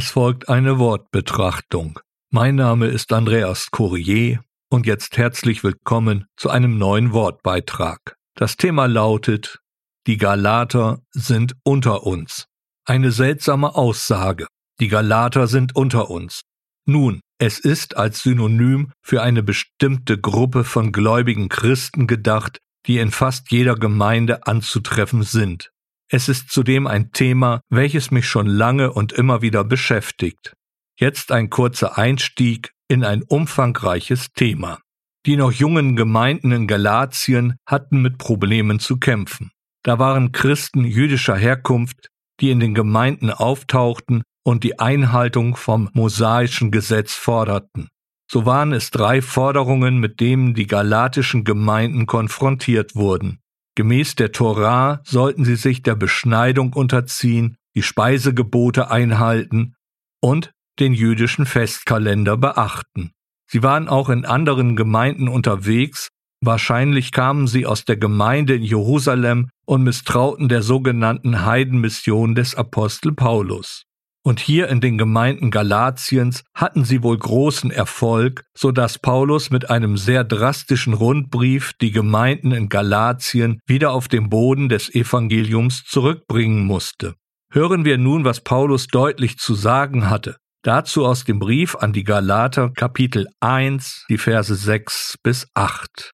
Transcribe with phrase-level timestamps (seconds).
[0.00, 1.98] Es folgt eine Wortbetrachtung.
[2.30, 8.14] Mein Name ist Andreas Courier und jetzt herzlich willkommen zu einem neuen Wortbeitrag.
[8.36, 9.58] Das Thema lautet
[10.06, 12.46] Die Galater sind unter uns.
[12.84, 14.46] Eine seltsame Aussage.
[14.78, 16.42] Die Galater sind unter uns.
[16.86, 23.10] Nun, es ist als Synonym für eine bestimmte Gruppe von gläubigen Christen gedacht, die in
[23.10, 25.72] fast jeder Gemeinde anzutreffen sind.
[26.10, 30.54] Es ist zudem ein Thema, welches mich schon lange und immer wieder beschäftigt.
[30.98, 34.78] Jetzt ein kurzer Einstieg in ein umfangreiches Thema.
[35.26, 39.50] Die noch jungen Gemeinden in Galatien hatten mit Problemen zu kämpfen.
[39.82, 42.08] Da waren Christen jüdischer Herkunft,
[42.40, 47.88] die in den Gemeinden auftauchten und die Einhaltung vom mosaischen Gesetz forderten.
[48.30, 53.40] So waren es drei Forderungen, mit denen die galatischen Gemeinden konfrontiert wurden.
[53.78, 59.76] Gemäß der Torah sollten sie sich der Beschneidung unterziehen, die Speisegebote einhalten
[60.20, 60.50] und
[60.80, 63.12] den jüdischen Festkalender beachten.
[63.48, 66.08] Sie waren auch in anderen Gemeinden unterwegs,
[66.40, 73.12] wahrscheinlich kamen sie aus der Gemeinde in Jerusalem und misstrauten der sogenannten Heidenmission des Apostel
[73.12, 73.84] Paulus.
[74.28, 79.70] Und hier in den Gemeinden Galatiens hatten sie wohl großen Erfolg, so dass Paulus mit
[79.70, 86.66] einem sehr drastischen Rundbrief die Gemeinden in Galatien wieder auf den Boden des Evangeliums zurückbringen
[86.66, 87.14] musste.
[87.50, 90.36] Hören wir nun, was Paulus deutlich zu sagen hatte.
[90.62, 96.10] Dazu aus dem Brief an die Galater Kapitel 1, die Verse 6 bis 8.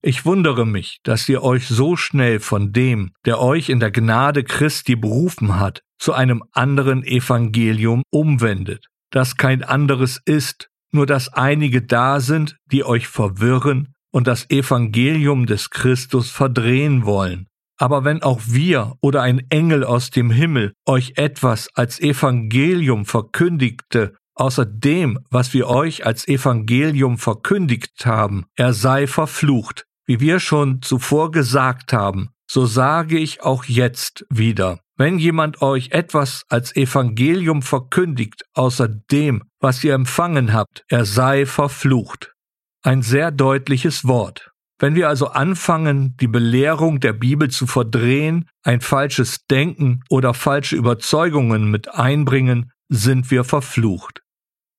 [0.00, 4.44] Ich wundere mich, dass ihr euch so schnell von dem, der euch in der Gnade
[4.44, 11.82] Christi berufen hat, zu einem anderen Evangelium umwendet, das kein anderes ist, nur dass einige
[11.82, 17.46] da sind, die euch verwirren und das Evangelium des Christus verdrehen wollen.
[17.78, 24.14] Aber wenn auch wir oder ein Engel aus dem Himmel euch etwas als Evangelium verkündigte,
[24.34, 29.84] außer dem, was wir euch als Evangelium verkündigt haben, er sei verflucht.
[30.06, 34.80] Wie wir schon zuvor gesagt haben, so sage ich auch jetzt wieder.
[34.96, 41.46] Wenn jemand euch etwas als Evangelium verkündigt, außer dem, was ihr empfangen habt, er sei
[41.46, 42.32] verflucht.
[42.82, 44.50] Ein sehr deutliches Wort.
[44.80, 50.76] Wenn wir also anfangen, die Belehrung der Bibel zu verdrehen, ein falsches Denken oder falsche
[50.76, 54.22] Überzeugungen mit einbringen, sind wir verflucht.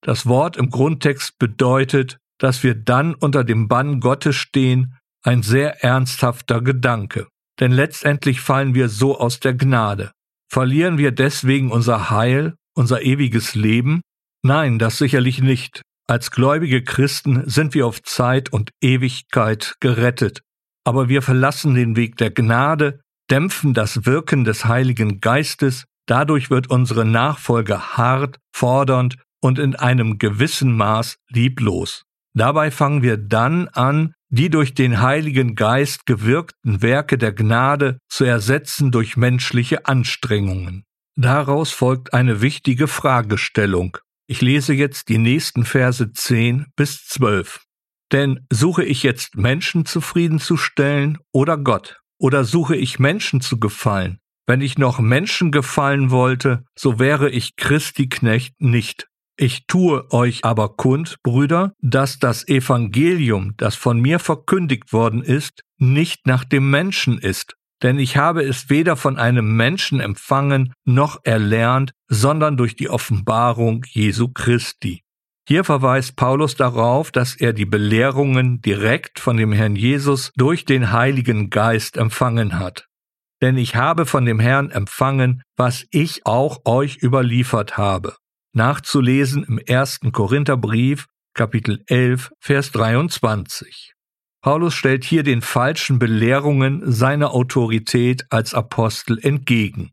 [0.01, 5.83] Das Wort im Grundtext bedeutet, dass wir dann unter dem Bann Gottes stehen, ein sehr
[5.83, 7.27] ernsthafter Gedanke
[7.59, 10.11] denn letztendlich fallen wir so aus der Gnade.
[10.51, 14.01] Verlieren wir deswegen unser Heil, unser ewiges Leben?
[14.43, 15.81] Nein, das sicherlich nicht.
[16.07, 20.41] Als gläubige Christen sind wir auf Zeit und Ewigkeit gerettet.
[20.83, 26.69] Aber wir verlassen den Weg der Gnade, dämpfen das Wirken des Heiligen Geistes, dadurch wird
[26.71, 32.05] unsere Nachfolge hart, fordernd und in einem gewissen Maß lieblos.
[32.33, 38.23] Dabei fangen wir dann an, die durch den Heiligen Geist gewirkten Werke der Gnade zu
[38.23, 40.85] ersetzen durch menschliche Anstrengungen.
[41.15, 43.97] Daraus folgt eine wichtige Fragestellung.
[44.27, 47.63] Ich lese jetzt die nächsten Verse 10 bis 12.
[48.11, 51.99] Denn suche ich jetzt Menschen zufriedenzustellen oder Gott?
[52.19, 54.19] Oder suche ich Menschen zu gefallen?
[54.47, 59.08] Wenn ich noch Menschen gefallen wollte, so wäre ich Christi Knecht nicht.
[59.41, 65.63] Ich tue euch aber kund, Brüder, dass das Evangelium, das von mir verkündigt worden ist,
[65.77, 67.55] nicht nach dem Menschen ist.
[67.81, 73.85] Denn ich habe es weder von einem Menschen empfangen noch erlernt, sondern durch die Offenbarung
[73.87, 75.03] Jesu Christi.
[75.47, 80.91] Hier verweist Paulus darauf, dass er die Belehrungen direkt von dem Herrn Jesus durch den
[80.91, 82.87] Heiligen Geist empfangen hat.
[83.41, 88.17] Denn ich habe von dem Herrn empfangen, was ich auch euch überliefert habe
[88.59, 93.93] nachzulesen im ersten Korintherbrief, Kapitel 11, Vers 23.
[94.41, 99.91] Paulus stellt hier den falschen Belehrungen seine Autorität als Apostel entgegen.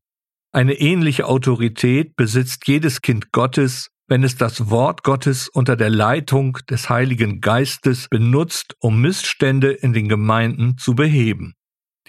[0.53, 6.59] Eine ähnliche Autorität besitzt jedes Kind Gottes, wenn es das Wort Gottes unter der Leitung
[6.69, 11.54] des Heiligen Geistes benutzt, um Missstände in den Gemeinden zu beheben.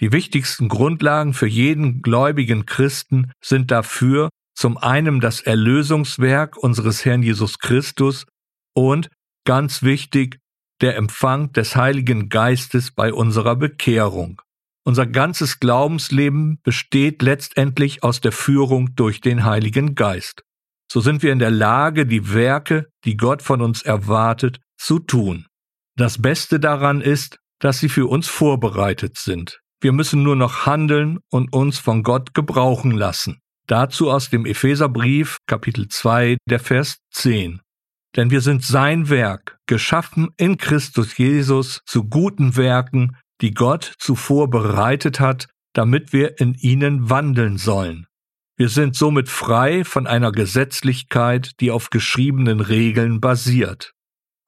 [0.00, 4.28] Die wichtigsten Grundlagen für jeden gläubigen Christen sind dafür
[4.58, 8.26] zum einen das Erlösungswerk unseres Herrn Jesus Christus
[8.74, 9.08] und,
[9.44, 10.40] ganz wichtig,
[10.80, 14.42] der Empfang des Heiligen Geistes bei unserer Bekehrung.
[14.84, 20.42] Unser ganzes Glaubensleben besteht letztendlich aus der Führung durch den Heiligen Geist.
[20.90, 25.46] So sind wir in der Lage, die Werke, die Gott von uns erwartet, zu tun.
[25.96, 29.60] Das Beste daran ist, dass sie für uns vorbereitet sind.
[29.80, 33.40] Wir müssen nur noch handeln und uns von Gott gebrauchen lassen.
[33.68, 37.60] Dazu aus dem Epheserbrief Kapitel 2, der Vers 10.
[38.16, 44.48] Denn wir sind sein Werk, geschaffen in Christus Jesus zu guten Werken, die Gott zuvor
[44.48, 48.06] bereitet hat, damit wir in ihnen wandeln sollen.
[48.56, 53.92] Wir sind somit frei von einer Gesetzlichkeit, die auf geschriebenen Regeln basiert.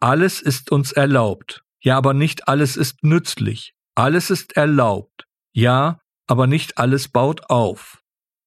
[0.00, 3.74] Alles ist uns erlaubt, ja aber nicht alles ist nützlich.
[3.94, 7.99] Alles ist erlaubt, ja, aber nicht alles baut auf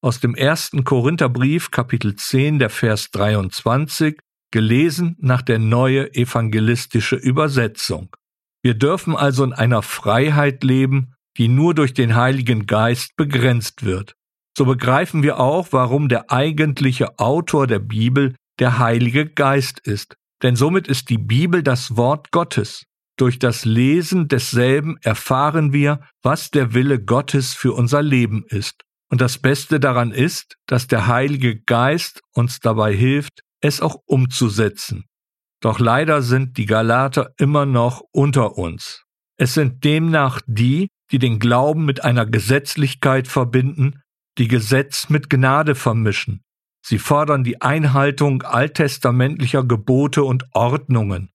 [0.04, 4.20] aus dem ersten Korintherbrief Kapitel 10 der Vers 23,
[4.52, 8.14] gelesen nach der neue evangelistische Übersetzung.
[8.62, 14.14] Wir dürfen also in einer Freiheit leben, die nur durch den Heiligen Geist begrenzt wird.
[14.58, 20.16] So begreifen wir auch, warum der eigentliche Autor der Bibel der Heilige Geist ist.
[20.44, 22.86] Denn somit ist die Bibel das Wort Gottes.
[23.18, 28.84] Durch das Lesen desselben erfahren wir, was der Wille Gottes für unser Leben ist.
[29.14, 35.06] Und das Beste daran ist, dass der Heilige Geist uns dabei hilft, es auch umzusetzen.
[35.62, 39.04] Doch leider sind die Galater immer noch unter uns.
[39.38, 44.02] Es sind demnach die, die den Glauben mit einer Gesetzlichkeit verbinden,
[44.40, 46.42] die Gesetz mit Gnade vermischen.
[46.84, 51.30] Sie fordern die Einhaltung alttestamentlicher Gebote und Ordnungen.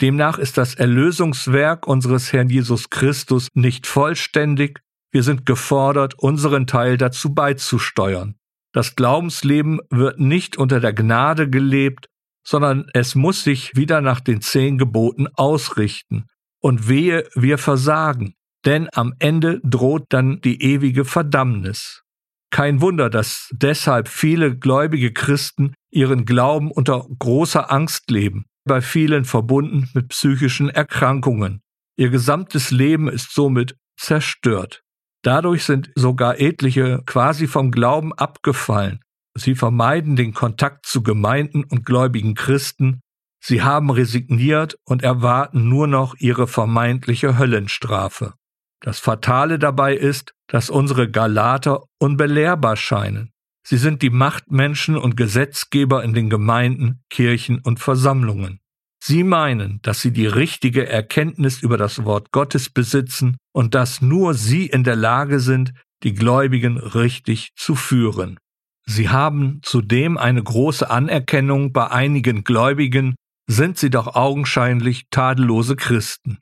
[0.00, 6.96] Demnach ist das Erlösungswerk unseres Herrn Jesus Christus nicht vollständig wir sind gefordert, unseren Teil
[6.96, 8.36] dazu beizusteuern.
[8.72, 12.08] Das Glaubensleben wird nicht unter der Gnade gelebt,
[12.46, 16.26] sondern es muss sich wieder nach den zehn Geboten ausrichten.
[16.60, 22.02] Und wehe, wir versagen, denn am Ende droht dann die ewige Verdammnis.
[22.50, 29.24] Kein Wunder, dass deshalb viele gläubige Christen ihren Glauben unter großer Angst leben, bei vielen
[29.24, 31.62] verbunden mit psychischen Erkrankungen.
[31.96, 34.82] Ihr gesamtes Leben ist somit zerstört.
[35.26, 39.00] Dadurch sind sogar etliche quasi vom Glauben abgefallen.
[39.36, 43.00] Sie vermeiden den Kontakt zu Gemeinden und gläubigen Christen,
[43.42, 48.34] sie haben resigniert und erwarten nur noch ihre vermeintliche Höllenstrafe.
[48.80, 53.32] Das Fatale dabei ist, dass unsere Galater unbelehrbar scheinen.
[53.66, 58.60] Sie sind die Machtmenschen und Gesetzgeber in den Gemeinden, Kirchen und Versammlungen.
[59.08, 64.34] Sie meinen, dass sie die richtige Erkenntnis über das Wort Gottes besitzen und dass nur
[64.34, 68.36] sie in der Lage sind, die Gläubigen richtig zu führen.
[68.84, 73.14] Sie haben zudem eine große Anerkennung bei einigen Gläubigen,
[73.48, 76.38] sind sie doch augenscheinlich tadellose Christen.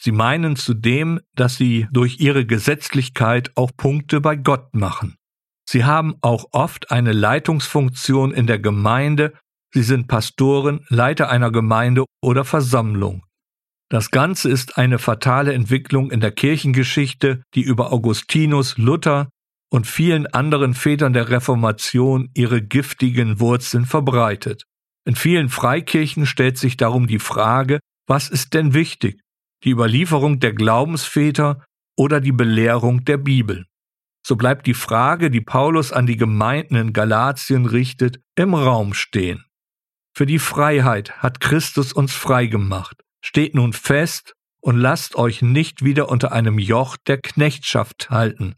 [0.00, 5.16] Sie meinen zudem, dass sie durch ihre Gesetzlichkeit auch Punkte bei Gott machen.
[5.68, 9.32] Sie haben auch oft eine Leitungsfunktion in der Gemeinde
[9.74, 13.24] Sie sind Pastoren, Leiter einer Gemeinde oder Versammlung.
[13.90, 19.30] Das Ganze ist eine fatale Entwicklung in der Kirchengeschichte, die über Augustinus, Luther
[19.72, 24.62] und vielen anderen Vätern der Reformation ihre giftigen Wurzeln verbreitet.
[25.06, 29.20] In vielen Freikirchen stellt sich darum die Frage, was ist denn wichtig?
[29.64, 31.64] Die Überlieferung der Glaubensväter
[31.96, 33.66] oder die Belehrung der Bibel?
[34.24, 39.44] So bleibt die Frage, die Paulus an die Gemeinden in Galatien richtet, im Raum stehen.
[40.16, 43.02] Für die Freiheit hat Christus uns frei gemacht.
[43.20, 48.54] Steht nun fest und lasst euch nicht wieder unter einem Joch der Knechtschaft halten.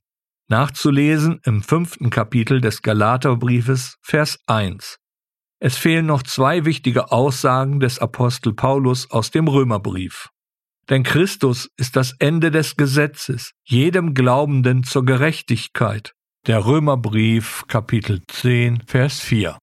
[0.49, 4.99] Nachzulesen im fünften Kapitel des Galaterbriefes, Vers 1.
[5.59, 10.29] Es fehlen noch zwei wichtige Aussagen des Apostel Paulus aus dem Römerbrief.
[10.91, 16.13] Denn Christus ist das Ende des Gesetzes, jedem Glaubenden zur Gerechtigkeit.
[16.47, 19.59] Der Römerbrief Kapitel 10, Vers 4.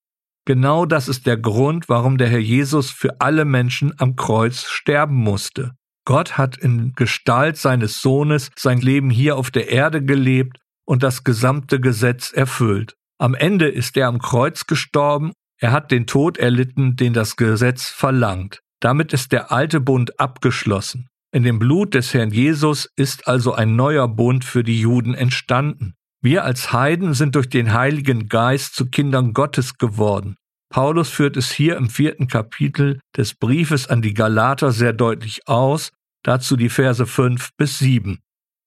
[0.45, 5.15] Genau das ist der Grund, warum der Herr Jesus für alle Menschen am Kreuz sterben
[5.15, 5.71] musste.
[6.05, 11.23] Gott hat in Gestalt seines Sohnes sein Leben hier auf der Erde gelebt und das
[11.23, 12.95] gesamte Gesetz erfüllt.
[13.19, 15.31] Am Ende ist er am Kreuz gestorben,
[15.61, 18.59] er hat den Tod erlitten, den das Gesetz verlangt.
[18.81, 21.07] Damit ist der alte Bund abgeschlossen.
[21.31, 25.95] In dem Blut des Herrn Jesus ist also ein neuer Bund für die Juden entstanden.
[26.23, 30.37] Wir als Heiden sind durch den Heiligen Geist zu Kindern Gottes geworden.
[30.69, 35.91] Paulus führt es hier im vierten Kapitel des Briefes an die Galater sehr deutlich aus,
[36.23, 38.19] dazu die Verse 5 bis 7.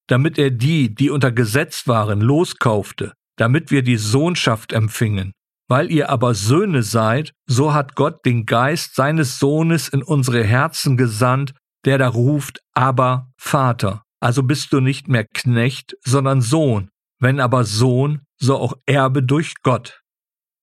[0.07, 5.31] Damit er die, die unter Gesetz waren, loskaufte, damit wir die Sohnschaft empfingen.
[5.67, 10.95] Weil ihr aber Söhne seid, so hat Gott den Geist seines Sohnes in unsere Herzen
[10.95, 14.03] gesandt, der da ruft, aber Vater.
[14.19, 19.55] Also bist du nicht mehr Knecht, sondern Sohn wenn aber Sohn, so auch Erbe durch
[19.63, 20.01] Gott.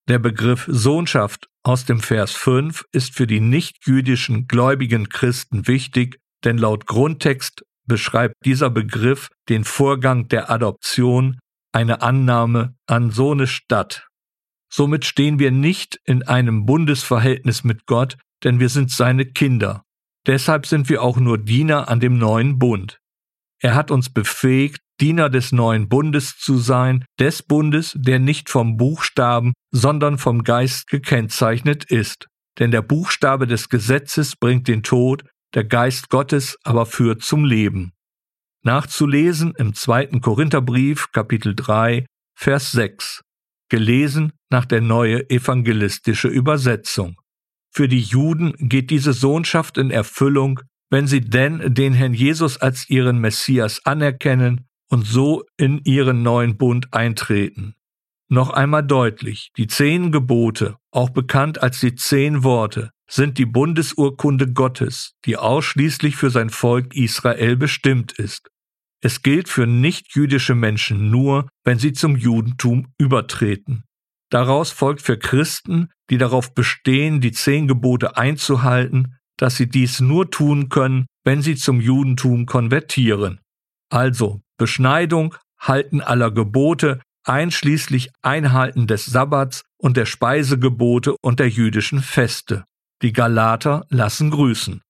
[0.08, 6.58] Der Begriff Sohnschaft aus dem Vers 5 ist für die nichtjüdischen gläubigen Christen wichtig, denn
[6.58, 11.38] laut Grundtext beschreibt dieser Begriff den Vorgang der Adoption,
[11.72, 14.06] eine Annahme an Sohnes statt.
[14.70, 19.82] Somit stehen wir nicht in einem Bundesverhältnis mit Gott, denn wir sind seine Kinder.
[20.26, 23.00] Deshalb sind wir auch nur Diener an dem neuen Bund.
[23.60, 28.76] Er hat uns befähigt, Diener des neuen Bundes zu sein, des Bundes, der nicht vom
[28.76, 32.28] Buchstaben, sondern vom Geist gekennzeichnet ist.
[32.58, 35.24] Denn der Buchstabe des Gesetzes bringt den Tod,
[35.54, 37.92] der Geist Gottes aber führt zum Leben.
[38.62, 43.22] Nachzulesen im zweiten Korintherbrief, Kapitel 3, Vers 6.
[43.68, 47.16] Gelesen nach der neue evangelistische Übersetzung.
[47.70, 50.60] Für die Juden geht diese Sohnschaft in Erfüllung,
[50.90, 56.56] wenn sie denn den Herrn Jesus als ihren Messias anerkennen und so in ihren neuen
[56.56, 57.74] Bund eintreten.
[58.28, 64.52] Noch einmal deutlich, die zehn Gebote, auch bekannt als die zehn Worte, sind die Bundesurkunde
[64.52, 68.48] Gottes, die ausschließlich für sein Volk Israel bestimmt ist.
[69.02, 73.82] Es gilt für nichtjüdische Menschen nur, wenn sie zum Judentum übertreten.
[74.30, 80.30] Daraus folgt für Christen, die darauf bestehen, die zehn Gebote einzuhalten, dass sie dies nur
[80.30, 83.40] tun können, wenn sie zum Judentum konvertieren.
[83.90, 92.00] Also Beschneidung, Halten aller Gebote, einschließlich Einhalten des Sabbats und der Speisegebote und der jüdischen
[92.00, 92.64] Feste.
[93.02, 94.80] Die Galater lassen grüßen.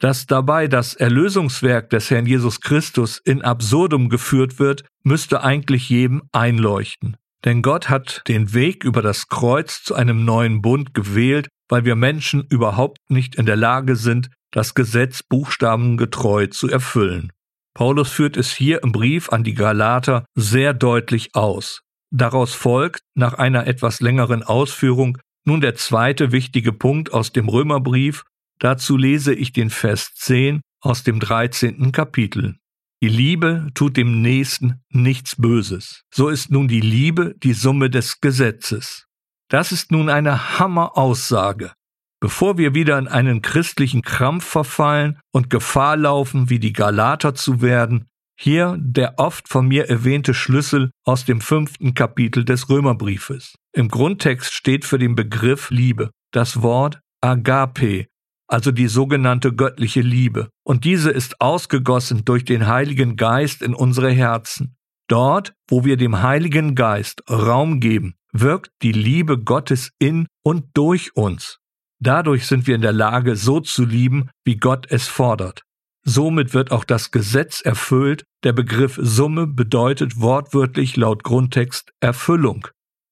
[0.00, 6.22] Dass dabei das Erlösungswerk des Herrn Jesus Christus in Absurdum geführt wird, müsste eigentlich jedem
[6.32, 7.18] einleuchten.
[7.44, 11.96] Denn Gott hat den Weg über das Kreuz zu einem neuen Bund gewählt, weil wir
[11.96, 17.30] Menschen überhaupt nicht in der Lage sind, das Gesetz buchstabengetreu zu erfüllen.
[17.78, 21.82] Paulus führt es hier im Brief an die Galater sehr deutlich aus.
[22.10, 28.24] Daraus folgt, nach einer etwas längeren Ausführung, nun der zweite wichtige Punkt aus dem Römerbrief.
[28.58, 31.92] Dazu lese ich den Vers 10 aus dem 13.
[31.92, 32.56] Kapitel.
[33.00, 36.02] Die Liebe tut dem Nächsten nichts Böses.
[36.12, 39.06] So ist nun die Liebe die Summe des Gesetzes.
[39.48, 41.70] Das ist nun eine Hammeraussage.
[42.20, 47.62] Bevor wir wieder in einen christlichen Krampf verfallen und Gefahr laufen, wie die Galater zu
[47.62, 48.08] werden,
[48.40, 53.54] hier der oft von mir erwähnte Schlüssel aus dem fünften Kapitel des Römerbriefes.
[53.72, 58.06] Im Grundtext steht für den Begriff Liebe das Wort Agape,
[58.48, 64.10] also die sogenannte göttliche Liebe, und diese ist ausgegossen durch den Heiligen Geist in unsere
[64.10, 64.76] Herzen.
[65.08, 71.16] Dort, wo wir dem Heiligen Geist Raum geben, wirkt die Liebe Gottes in und durch
[71.16, 71.57] uns.
[72.00, 75.62] Dadurch sind wir in der Lage, so zu lieben, wie Gott es fordert.
[76.04, 78.24] Somit wird auch das Gesetz erfüllt.
[78.44, 82.68] Der Begriff Summe bedeutet wortwörtlich laut Grundtext Erfüllung.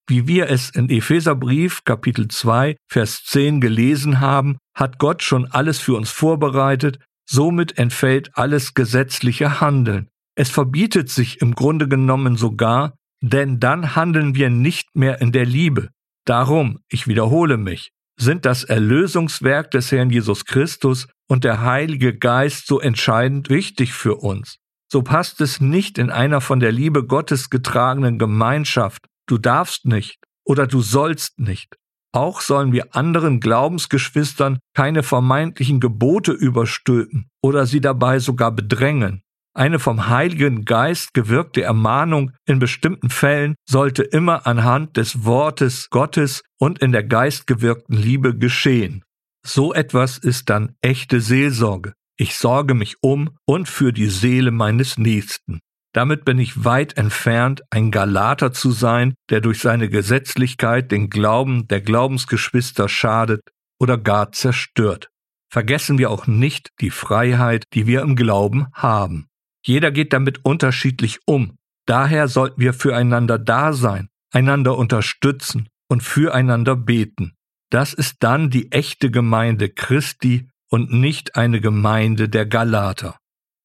[0.09, 5.81] Wie wir es in Epheserbrief Kapitel 2 Vers 10 gelesen haben, hat Gott schon alles
[5.81, 10.09] für uns vorbereitet, somit entfällt alles gesetzliche Handeln.
[10.37, 15.45] Es verbietet sich im Grunde genommen sogar, denn dann handeln wir nicht mehr in der
[15.45, 15.88] Liebe.
[16.25, 22.66] Darum, ich wiederhole mich, sind das Erlösungswerk des Herrn Jesus Christus und der Heilige Geist
[22.66, 24.58] so entscheidend wichtig für uns.
[24.90, 29.06] So passt es nicht in einer von der Liebe Gottes getragenen Gemeinschaft.
[29.26, 31.76] Du darfst nicht oder du sollst nicht.
[32.12, 39.23] Auch sollen wir anderen Glaubensgeschwistern keine vermeintlichen Gebote überstülpen oder sie dabei sogar bedrängen.
[39.56, 46.42] Eine vom Heiligen Geist gewirkte Ermahnung in bestimmten Fällen sollte immer anhand des Wortes Gottes
[46.58, 49.02] und in der geistgewirkten Liebe geschehen.
[49.46, 51.94] So etwas ist dann echte Seelsorge.
[52.18, 55.60] Ich sorge mich um und für die Seele meines Nächsten.
[55.94, 61.66] Damit bin ich weit entfernt, ein Galater zu sein, der durch seine Gesetzlichkeit den Glauben
[61.68, 63.40] der Glaubensgeschwister schadet
[63.80, 65.08] oder gar zerstört.
[65.50, 69.28] Vergessen wir auch nicht die Freiheit, die wir im Glauben haben.
[69.66, 71.58] Jeder geht damit unterschiedlich um.
[71.87, 77.35] Daher sollten wir füreinander da sein, einander unterstützen und füreinander beten.
[77.70, 83.18] Das ist dann die echte Gemeinde Christi und nicht eine Gemeinde der Galater.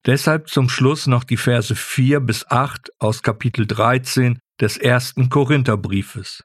[0.05, 6.43] Deshalb zum Schluss noch die Verse 4 bis 8 aus Kapitel 13 des ersten Korintherbriefes.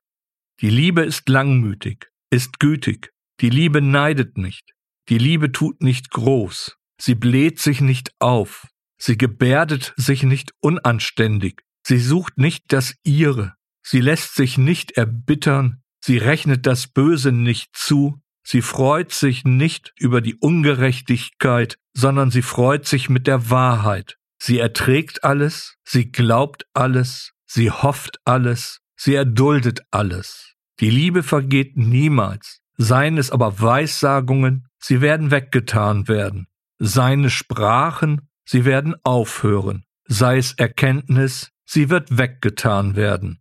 [0.61, 4.73] Die Liebe ist langmütig, ist gütig, die Liebe neidet nicht,
[5.09, 8.67] die Liebe tut nicht groß, sie bläht sich nicht auf,
[8.99, 15.83] Sie gebärdet sich nicht unanständig, sie sucht nicht das ihre, sie lässt sich nicht erbittern,
[16.01, 22.43] sie rechnet das Böse nicht zu, sie freut sich nicht über die Ungerechtigkeit, sondern sie
[22.43, 24.17] freut sich mit der Wahrheit.
[24.39, 30.55] Sie erträgt alles, sie glaubt alles, sie hofft alles, sie erduldet alles.
[30.81, 36.49] Die Liebe vergeht niemals, seien es aber Weissagungen, sie werden weggetan werden,
[36.79, 43.41] seine Sprachen, Sie werden aufhören, sei es Erkenntnis, sie wird weggetan werden.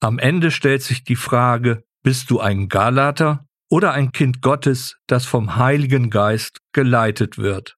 [0.00, 5.26] Am Ende stellt sich die Frage, bist du ein Galater oder ein Kind Gottes, das
[5.26, 7.76] vom Heiligen Geist geleitet wird?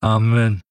[0.00, 0.62] Amen.